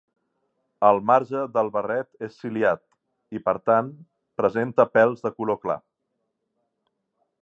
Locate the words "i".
2.83-3.41